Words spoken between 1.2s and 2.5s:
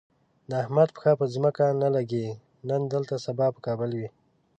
ځمکه نه لږي،